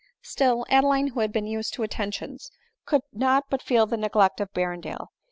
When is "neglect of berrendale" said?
3.97-5.09